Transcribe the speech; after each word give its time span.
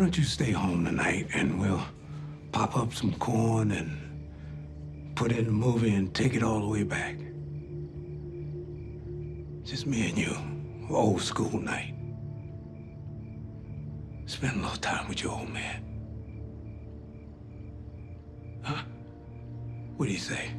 don't 0.00 0.16
you 0.16 0.24
stay 0.24 0.50
home 0.50 0.82
tonight 0.86 1.26
and 1.34 1.60
we'll 1.60 1.82
pop 2.52 2.74
up 2.74 2.94
some 2.94 3.12
corn 3.16 3.70
and 3.70 5.14
put 5.14 5.30
in 5.30 5.46
a 5.46 5.50
movie 5.50 5.94
and 5.94 6.14
take 6.14 6.34
it 6.34 6.42
all 6.42 6.60
the 6.60 6.66
way 6.66 6.82
back? 6.82 7.18
Just 9.62 9.86
me 9.86 10.08
and 10.08 10.16
you, 10.16 10.34
old 10.88 11.20
school 11.20 11.60
night. 11.60 11.94
Spend 14.24 14.60
a 14.60 14.62
little 14.62 14.78
time 14.78 15.06
with 15.06 15.22
your 15.22 15.32
old 15.32 15.50
man. 15.50 15.84
Huh? 18.62 18.82
What 19.98 20.06
do 20.06 20.12
you 20.12 20.18
say? 20.18 20.50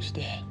Thanks, 0.00 0.12
Dad. 0.12 0.44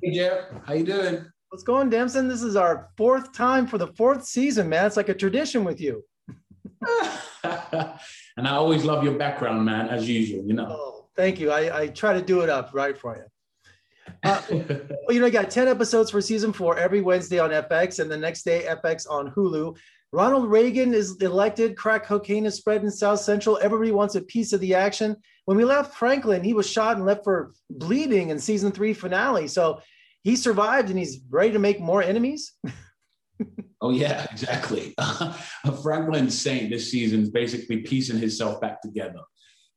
Hey 0.00 0.12
Jeff, 0.12 0.44
how 0.64 0.74
you 0.74 0.84
doing? 0.84 1.26
What's 1.48 1.64
going, 1.64 1.90
Damson? 1.90 2.28
This 2.28 2.44
is 2.44 2.54
our 2.54 2.88
fourth 2.96 3.32
time 3.32 3.66
for 3.66 3.78
the 3.78 3.88
fourth 3.88 4.24
season, 4.24 4.68
man. 4.68 4.86
It's 4.86 4.96
like 4.96 5.08
a 5.08 5.14
tradition 5.14 5.64
with 5.64 5.80
you. 5.80 6.04
and 6.86 8.46
I 8.46 8.50
always 8.50 8.84
love 8.84 9.02
your 9.02 9.14
background, 9.14 9.64
man, 9.64 9.88
as 9.88 10.08
usual. 10.08 10.44
You 10.44 10.52
know. 10.52 10.68
Oh, 10.70 11.08
thank 11.16 11.40
you. 11.40 11.50
I, 11.50 11.80
I 11.80 11.86
try 11.88 12.12
to 12.12 12.22
do 12.22 12.42
it 12.42 12.48
up 12.48 12.70
right 12.72 12.96
for 12.96 13.16
you. 13.16 14.14
Uh, 14.22 14.40
well, 14.50 14.60
you 15.08 15.18
know, 15.18 15.26
you 15.26 15.32
got 15.32 15.50
10 15.50 15.66
episodes 15.66 16.12
for 16.12 16.20
season 16.20 16.52
four 16.52 16.78
every 16.78 17.00
Wednesday 17.00 17.40
on 17.40 17.50
FX, 17.50 17.98
and 17.98 18.08
the 18.08 18.16
next 18.16 18.44
day, 18.44 18.66
FX 18.68 19.10
on 19.10 19.32
Hulu. 19.32 19.76
Ronald 20.12 20.50
Reagan 20.50 20.92
is 20.92 21.16
elected. 21.16 21.76
Crack 21.76 22.04
cocaine 22.04 22.44
is 22.44 22.54
spread 22.54 22.82
in 22.82 22.90
South 22.90 23.20
Central. 23.20 23.58
Everybody 23.62 23.92
wants 23.92 24.14
a 24.14 24.20
piece 24.20 24.52
of 24.52 24.60
the 24.60 24.74
action. 24.74 25.16
When 25.46 25.56
we 25.56 25.64
left 25.64 25.94
Franklin, 25.94 26.44
he 26.44 26.52
was 26.52 26.68
shot 26.68 26.96
and 26.96 27.06
left 27.06 27.24
for 27.24 27.54
bleeding 27.70 28.28
in 28.28 28.38
season 28.38 28.72
three 28.72 28.92
finale. 28.92 29.48
So 29.48 29.80
he 30.22 30.36
survived 30.36 30.90
and 30.90 30.98
he's 30.98 31.20
ready 31.30 31.52
to 31.52 31.58
make 31.58 31.80
more 31.80 32.02
enemies. 32.02 32.52
oh, 33.80 33.90
yeah, 33.90 34.26
exactly. 34.30 34.94
A 34.98 35.34
Franklin 35.82 36.30
Saint 36.30 36.70
this 36.70 36.90
season 36.90 37.22
is 37.22 37.30
basically 37.30 37.78
piecing 37.78 38.18
himself 38.18 38.60
back 38.60 38.82
together. 38.82 39.20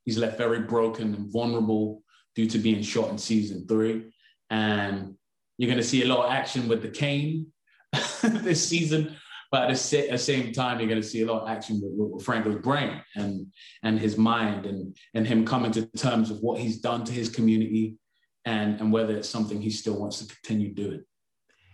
He's 0.04 0.18
left 0.18 0.36
very 0.36 0.60
broken 0.60 1.14
and 1.14 1.32
vulnerable 1.32 2.02
due 2.34 2.46
to 2.48 2.58
being 2.58 2.82
shot 2.82 3.08
in 3.08 3.16
season 3.16 3.66
three. 3.66 4.12
And 4.50 5.16
you're 5.56 5.70
going 5.70 5.80
to 5.80 5.88
see 5.88 6.02
a 6.02 6.06
lot 6.06 6.26
of 6.26 6.32
action 6.32 6.68
with 6.68 6.82
the 6.82 6.90
cane 6.90 7.46
this 8.22 8.68
season 8.68 9.16
but 9.50 9.62
at 9.62 9.68
the 9.68 10.18
same 10.18 10.52
time, 10.52 10.78
you're 10.78 10.88
going 10.88 11.00
to 11.00 11.06
see 11.06 11.22
a 11.22 11.26
lot 11.26 11.42
of 11.42 11.48
action 11.48 11.80
with, 11.82 11.92
with 12.12 12.24
Franklin's 12.24 12.62
brain 12.62 13.00
and 13.14 13.46
and 13.82 13.98
his 13.98 14.16
mind 14.16 14.66
and 14.66 14.96
and 15.14 15.26
him 15.26 15.44
coming 15.44 15.70
to 15.72 15.86
terms 15.96 16.30
of 16.30 16.38
what 16.40 16.60
he's 16.60 16.80
done 16.80 17.04
to 17.04 17.12
his 17.12 17.28
community 17.28 17.96
and 18.44 18.80
and 18.80 18.92
whether 18.92 19.16
it's 19.16 19.28
something 19.28 19.60
he 19.60 19.70
still 19.70 19.98
wants 19.98 20.18
to 20.18 20.34
continue 20.34 20.74
doing. 20.74 21.04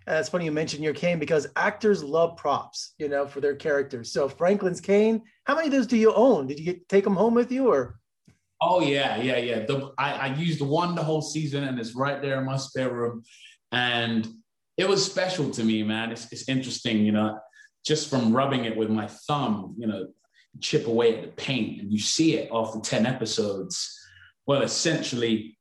Uh, 0.08 0.14
it's 0.14 0.28
funny 0.28 0.44
you 0.44 0.52
mentioned 0.52 0.82
your 0.82 0.92
cane 0.92 1.20
because 1.20 1.46
actors 1.54 2.02
love 2.02 2.36
props, 2.36 2.94
you 2.98 3.08
know, 3.08 3.24
for 3.24 3.40
their 3.40 3.54
characters. 3.54 4.12
So 4.12 4.28
Franklin's 4.28 4.80
cane, 4.80 5.22
how 5.44 5.54
many 5.54 5.68
of 5.68 5.72
those 5.72 5.86
do 5.86 5.96
you 5.96 6.12
own? 6.12 6.48
Did 6.48 6.58
you 6.58 6.64
get, 6.64 6.88
take 6.88 7.04
them 7.04 7.14
home 7.14 7.34
with 7.34 7.52
you 7.52 7.68
or? 7.68 8.00
Oh 8.60 8.80
yeah, 8.80 9.16
yeah, 9.22 9.36
yeah. 9.36 9.60
The, 9.60 9.92
I, 9.98 10.12
I 10.12 10.34
used 10.34 10.60
one 10.60 10.96
the 10.96 11.04
whole 11.04 11.22
season 11.22 11.64
and 11.64 11.78
it's 11.78 11.94
right 11.94 12.20
there 12.20 12.40
in 12.40 12.46
my 12.46 12.56
spare 12.56 12.92
room. 12.92 13.22
And 13.70 14.26
it 14.76 14.88
was 14.88 15.04
special 15.04 15.50
to 15.50 15.62
me, 15.62 15.84
man. 15.84 16.10
It's, 16.10 16.32
it's 16.32 16.48
interesting, 16.48 17.06
you 17.06 17.12
know 17.12 17.38
just 17.84 18.08
from 18.08 18.32
rubbing 18.32 18.64
it 18.64 18.76
with 18.76 18.90
my 18.90 19.06
thumb, 19.06 19.74
you 19.78 19.86
know, 19.86 20.08
chip 20.60 20.86
away 20.86 21.16
at 21.16 21.22
the 21.22 21.28
paint 21.28 21.80
and 21.80 21.92
you 21.92 21.98
see 21.98 22.34
it 22.34 22.50
after 22.52 22.78
10 22.78 23.06
episodes. 23.06 23.98
Well, 24.46 24.62
essentially 24.62 25.58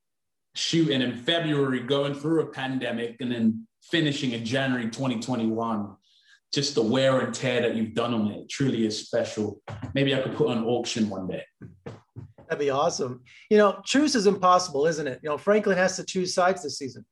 shooting 0.54 1.02
in 1.02 1.16
February, 1.16 1.80
going 1.80 2.14
through 2.14 2.42
a 2.42 2.46
pandemic, 2.46 3.16
and 3.20 3.32
then 3.32 3.66
finishing 3.82 4.32
in 4.32 4.44
January 4.44 4.84
2021. 4.84 5.96
Just 6.52 6.74
the 6.74 6.82
wear 6.82 7.20
and 7.20 7.34
tear 7.34 7.62
that 7.62 7.74
you've 7.74 7.94
done 7.94 8.12
on 8.12 8.28
it 8.28 8.48
truly 8.50 8.84
is 8.84 9.06
special. 9.06 9.62
Maybe 9.94 10.14
I 10.14 10.20
could 10.20 10.34
put 10.34 10.48
on 10.48 10.64
auction 10.64 11.08
one 11.08 11.26
day. 11.26 11.44
That'd 12.46 12.58
be 12.58 12.68
awesome. 12.68 13.22
You 13.48 13.56
know, 13.56 13.80
truce 13.86 14.14
is 14.14 14.26
impossible, 14.26 14.86
isn't 14.86 15.06
it? 15.06 15.20
You 15.22 15.30
know, 15.30 15.38
Franklin 15.38 15.78
has 15.78 15.96
to 15.96 16.04
choose 16.04 16.34
sides 16.34 16.62
this 16.62 16.76
season. 16.76 17.06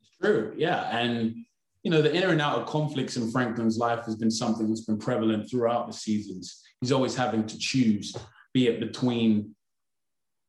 It's 0.00 0.16
true, 0.22 0.54
yeah. 0.56 0.96
And 0.96 1.44
you 1.86 1.92
know, 1.92 2.02
the 2.02 2.12
inner 2.12 2.30
and 2.30 2.40
outer 2.40 2.64
conflicts 2.64 3.16
in 3.16 3.30
Franklin's 3.30 3.78
life 3.78 4.06
has 4.06 4.16
been 4.16 4.28
something 4.28 4.68
that's 4.68 4.86
been 4.86 4.98
prevalent 4.98 5.48
throughout 5.48 5.86
the 5.86 5.92
seasons. 5.92 6.60
He's 6.80 6.90
always 6.90 7.14
having 7.14 7.46
to 7.46 7.56
choose, 7.60 8.12
be 8.52 8.66
it 8.66 8.80
between 8.80 9.54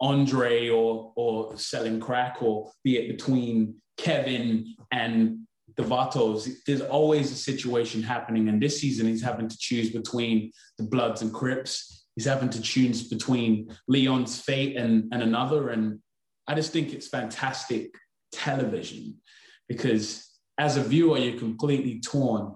Andre 0.01 0.69
or 0.69 1.13
or 1.15 1.55
selling 1.55 1.99
crack, 1.99 2.41
or 2.41 2.71
be 2.83 2.97
it 2.97 3.07
between 3.07 3.75
Kevin 3.97 4.73
and 4.91 5.41
the 5.75 5.83
Vatos. 5.83 6.49
There's 6.65 6.81
always 6.81 7.31
a 7.31 7.35
situation 7.35 8.01
happening. 8.01 8.49
And 8.49 8.59
this 8.59 8.81
season, 8.81 9.05
he's 9.05 9.21
having 9.21 9.47
to 9.47 9.57
choose 9.59 9.91
between 9.91 10.51
the 10.79 10.85
Bloods 10.85 11.21
and 11.21 11.31
Crips. 11.31 12.07
He's 12.15 12.25
having 12.25 12.49
to 12.49 12.61
choose 12.63 13.07
between 13.07 13.77
Leon's 13.87 14.41
fate 14.41 14.75
and, 14.75 15.03
and 15.13 15.21
another. 15.21 15.69
And 15.69 15.99
I 16.47 16.55
just 16.55 16.73
think 16.73 16.93
it's 16.93 17.07
fantastic 17.07 17.93
television 18.31 19.21
because 19.67 20.27
as 20.57 20.77
a 20.77 20.83
viewer, 20.83 21.17
you're 21.17 21.39
completely 21.39 21.99
torn. 21.99 22.55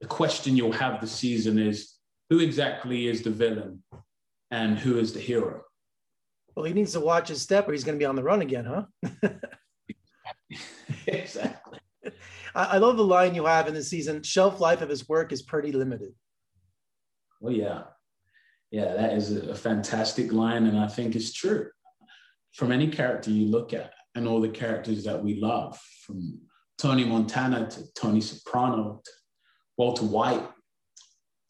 The 0.00 0.06
question 0.06 0.56
you'll 0.56 0.72
have 0.72 1.00
this 1.00 1.12
season 1.12 1.58
is 1.58 1.94
who 2.30 2.38
exactly 2.40 3.06
is 3.06 3.22
the 3.22 3.30
villain 3.30 3.82
and 4.50 4.78
who 4.78 4.98
is 4.98 5.12
the 5.12 5.20
hero? 5.20 5.62
Well, 6.54 6.64
he 6.64 6.72
needs 6.72 6.92
to 6.92 7.00
watch 7.00 7.28
his 7.28 7.42
step 7.42 7.68
or 7.68 7.72
he's 7.72 7.84
going 7.84 7.98
to 7.98 8.02
be 8.02 8.06
on 8.06 8.16
the 8.16 8.22
run 8.22 8.42
again, 8.42 8.64
huh? 8.64 8.84
exactly. 11.06 11.78
I, 12.54 12.64
I 12.64 12.76
love 12.78 12.96
the 12.96 13.04
line 13.04 13.34
you 13.34 13.46
have 13.46 13.66
in 13.66 13.74
the 13.74 13.82
season 13.82 14.22
shelf 14.22 14.60
life 14.60 14.80
of 14.80 14.88
his 14.88 15.08
work 15.08 15.32
is 15.32 15.42
pretty 15.42 15.72
limited. 15.72 16.12
Well, 17.40 17.52
yeah. 17.52 17.82
Yeah, 18.70 18.94
that 18.94 19.12
is 19.12 19.36
a 19.36 19.54
fantastic 19.54 20.32
line. 20.32 20.66
And 20.66 20.78
I 20.78 20.88
think 20.88 21.14
it's 21.14 21.32
true. 21.32 21.68
From 22.52 22.72
any 22.72 22.88
character 22.88 23.30
you 23.30 23.46
look 23.46 23.72
at, 23.72 23.92
and 24.16 24.28
all 24.28 24.40
the 24.40 24.48
characters 24.48 25.02
that 25.04 25.22
we 25.22 25.40
love, 25.40 25.76
from 26.06 26.40
Tony 26.78 27.04
Montana 27.04 27.68
to 27.70 27.84
Tony 27.94 28.20
Soprano 28.20 29.00
to 29.04 29.10
Walter 29.76 30.04
White, 30.04 30.48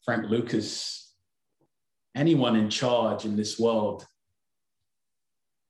Frank 0.03 0.29
Lucas, 0.29 1.13
anyone 2.15 2.55
in 2.55 2.69
charge 2.69 3.25
in 3.25 3.35
this 3.35 3.59
world, 3.59 4.05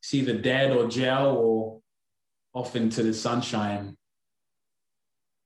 it's 0.02 0.14
either 0.14 0.38
dead 0.38 0.72
or 0.72 0.88
jail 0.88 1.36
or 1.38 1.82
off 2.54 2.76
into 2.76 3.02
the 3.04 3.14
sunshine. 3.14 3.98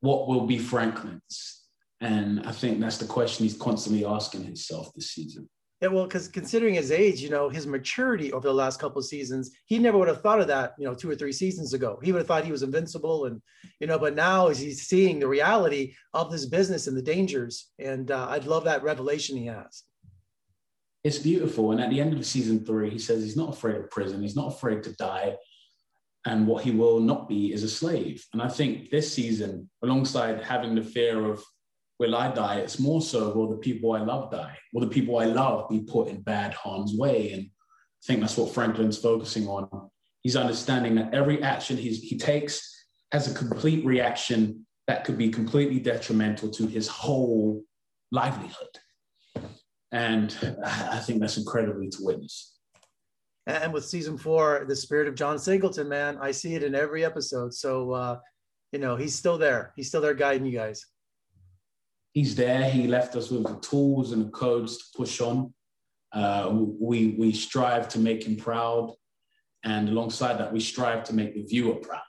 What 0.02 0.28
will 0.28 0.46
be 0.46 0.58
Franklin's? 0.58 1.64
And 2.02 2.46
I 2.46 2.52
think 2.52 2.80
that's 2.80 2.98
the 2.98 3.06
question 3.06 3.46
he's 3.46 3.58
constantly 3.58 4.06
asking 4.06 4.44
himself 4.44 4.92
this 4.94 5.12
season. 5.12 5.50
Yeah, 5.82 5.88
well, 5.88 6.04
because 6.04 6.28
considering 6.28 6.74
his 6.74 6.92
age, 6.92 7.22
you 7.22 7.30
know, 7.30 7.48
his 7.48 7.66
maturity 7.66 8.34
over 8.34 8.46
the 8.46 8.54
last 8.54 8.82
couple 8.82 9.00
of 9.00 9.06
seasons, 9.06 9.52
he 9.66 9.80
never 9.80 9.98
would 9.98 10.10
have 10.10 10.22
thought 10.22 10.42
of 10.42 10.48
that, 10.48 10.74
you 10.78 10.84
know, 10.84 10.94
two 10.94 11.10
or 11.10 11.16
three 11.16 11.32
seasons 11.32 11.74
ago. 11.74 12.00
He 12.04 12.12
would 12.12 12.20
have 12.20 12.28
thought 12.28 12.44
he 12.44 12.52
was 12.52 12.64
invincible, 12.64 13.26
and 13.26 13.42
you 13.80 13.88
know, 13.88 13.98
but 13.98 14.14
now 14.14 14.48
as 14.48 14.60
he's 14.60 14.88
seeing 14.88 15.20
the 15.20 15.28
reality 15.28 15.94
of 16.14 16.32
this 16.32 16.46
business 16.46 16.88
and 16.88 16.98
the 16.98 17.02
dangers, 17.02 17.68
and 17.80 18.12
uh, 18.12 18.28
I'd 18.30 18.46
love 18.46 18.66
that 18.66 18.84
revelation 18.84 19.38
he 19.38 19.46
has. 19.46 19.84
It's 21.06 21.20
beautiful, 21.20 21.72
and 21.72 21.80
at 21.80 21.90
the 21.90 22.02
end 22.02 22.14
of 22.14 22.26
season 22.26 22.66
three, 22.66 22.90
he 22.90 23.00
says 23.00 23.24
he's 23.24 23.38
not 23.38 23.54
afraid 23.54 23.78
of 23.78 23.90
prison, 23.90 24.22
he's 24.22 24.36
not 24.36 24.54
afraid 24.54 24.84
to 24.84 24.94
die, 24.98 25.38
and 26.26 26.46
what 26.46 26.66
he 26.66 26.72
will 26.72 27.00
not 27.00 27.30
be 27.30 27.54
is 27.54 27.64
a 27.64 27.70
slave. 27.70 28.26
And 28.34 28.42
I 28.42 28.50
think 28.50 28.90
this 28.90 29.14
season, 29.14 29.70
alongside 29.82 30.44
having 30.44 30.76
the 30.76 30.84
fear 30.84 31.24
of 31.24 31.42
will 32.00 32.16
I 32.16 32.32
die? 32.32 32.60
It's 32.60 32.80
more 32.80 33.02
so 33.02 33.32
will 33.34 33.50
the 33.50 33.58
people 33.58 33.92
I 33.92 34.00
love 34.00 34.32
die? 34.32 34.58
Will 34.74 34.82
the 34.82 34.88
people 34.88 35.20
I 35.20 35.26
love 35.26 35.70
be 35.70 35.82
put 35.82 36.08
in 36.08 36.22
bad 36.22 36.54
harm's 36.54 36.94
way? 36.96 37.34
And 37.34 37.44
I 37.44 38.06
think 38.06 38.22
that's 38.22 38.38
what 38.38 38.54
Franklin's 38.54 38.98
focusing 38.98 39.48
on. 39.48 39.90
He's 40.24 40.38
understanding 40.38 40.96
that 40.96 41.14
every 41.14 41.44
action 41.44 41.78
he 41.78 42.18
takes 42.18 42.62
has 43.12 43.30
a 43.30 43.38
complete 43.38 43.86
reaction 43.86 44.66
that 44.88 45.04
could 45.04 45.18
be 45.18 45.30
completely 45.30 45.80
detrimental 45.80 46.50
to 46.50 46.68
his 46.68 46.88
whole 46.88 47.64
livelihood. 48.12 48.80
And 49.92 50.36
I 50.66 51.00
think 51.00 51.20
that's 51.20 51.38
incredibly 51.38 51.90
to 51.90 51.98
witness. 52.02 52.56
And 53.48 53.74
with 53.74 53.86
season 53.86 54.18
four, 54.18 54.66
the 54.68 54.76
spirit 54.76 55.08
of 55.08 55.16
John 55.16 55.40
Singleton, 55.40 55.90
man, 55.90 56.18
I 56.22 56.32
see 56.32 56.54
it 56.56 56.64
in 56.64 56.76
every 56.76 57.04
episode. 57.04 57.54
So, 57.54 57.92
uh, 57.92 58.20
you 58.72 58.80
know, 58.80 58.96
he's 58.96 59.16
still 59.16 59.38
there. 59.38 59.74
He's 59.76 59.88
still 59.88 60.02
there 60.02 60.14
guiding 60.14 60.46
you 60.46 60.58
guys 60.58 60.86
he's 62.14 62.36
there. 62.36 62.70
He 62.70 62.88
left 62.88 63.16
us 63.16 63.30
with 63.30 63.44
the 63.44 63.60
tools 63.60 64.12
and 64.12 64.26
the 64.26 64.30
codes 64.32 64.78
to 64.78 64.84
push 64.98 65.22
on. 65.22 65.54
Uh, 66.12 66.50
we 66.80 67.16
we 67.18 67.32
strive 67.32 67.88
to 67.90 68.00
make 68.00 68.24
him 68.24 68.36
proud, 68.36 68.94
And 69.64 69.90
alongside 69.90 70.40
that, 70.40 70.52
we 70.52 70.60
strive 70.60 71.04
to 71.06 71.14
make 71.14 71.36
the 71.36 71.44
viewer 71.44 71.76
proud. 71.76 72.02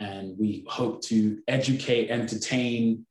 And 0.00 0.38
we 0.38 0.64
hope 0.68 1.02
to 1.04 1.40
educate, 1.48 2.10
entertain, 2.10 3.06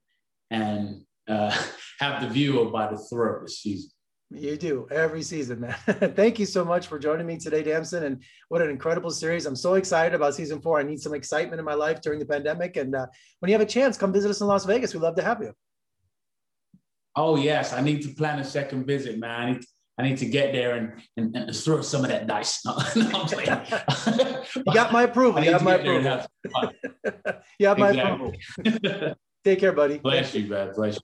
and 0.52 1.04
uh, 1.28 1.52
have 2.00 2.22
the 2.22 2.30
viewer 2.30 2.70
by 2.70 2.92
the 2.92 2.98
throat 2.98 3.42
this 3.44 3.60
season. 3.60 3.90
You 4.30 4.58
do 4.58 4.88
every 4.92 5.24
season, 5.24 5.62
man. 5.62 5.76
Thank 6.16 6.38
you 6.38 6.46
so 6.46 6.66
much 6.66 6.88
for 6.88 7.00
joining 7.00 7.26
me 7.26 7.38
today, 7.38 7.64
Damson. 7.64 8.04
And 8.04 8.22
what 8.50 8.62
an 8.62 8.70
incredible 8.70 9.10
series. 9.10 9.46
I'm 9.46 9.56
so 9.56 9.76
excited 9.76 10.14
about 10.14 10.36
season 10.36 10.62
four. 10.62 10.80
I 10.80 10.84
need 10.84 11.00
some 11.00 11.14
excitement 11.14 11.60
in 11.60 11.66
my 11.66 11.76
life 11.76 12.02
during 12.02 12.20
the 12.20 12.26
pandemic. 12.26 12.76
And 12.76 12.94
uh, 12.94 13.08
when 13.40 13.50
you 13.50 13.58
have 13.58 13.66
a 13.66 13.70
chance, 13.70 13.98
come 13.98 14.12
visit 14.12 14.30
us 14.30 14.42
in 14.42 14.48
Las 14.48 14.66
Vegas. 14.66 14.94
We'd 14.94 15.02
love 15.02 15.16
to 15.16 15.24
have 15.24 15.42
you. 15.42 15.54
Oh, 17.18 17.36
yes. 17.36 17.74
I 17.74 17.82
need 17.82 18.04
to 18.04 18.10
plan 18.10 18.38
a 18.40 18.44
second 18.44 18.86
visit, 18.86 19.18
man. 19.18 19.32
I 19.42 19.52
need 19.52 19.62
to, 19.62 19.68
I 19.98 20.04
need 20.04 20.18
to 20.20 20.28
get 20.28 20.54
there 20.54 20.76
and, 20.76 21.02
and, 21.18 21.36
and 21.36 21.56
throw 21.56 21.82
some 21.82 22.04
of 22.04 22.12
that 22.12 22.28
dice. 22.28 22.62
No, 22.66 22.78
no 22.96 23.22
I'm 23.22 23.28
playing. 23.28 23.66
you 24.56 24.74
got 24.74 24.92
my 24.92 25.04
approval. 25.04 25.44
You 25.44 25.50
got 25.52 25.64
my 25.64 25.76
approval. 25.76 26.28
you 27.60 27.68
have 27.68 27.80
my 27.80 27.90
approval. 27.90 28.34
Take 29.44 29.60
care, 29.60 29.72
buddy. 29.74 29.98
Bless 29.98 30.36
you, 30.36 30.48
man. 30.48 30.74
Bless 30.76 30.96
you. 30.96 31.02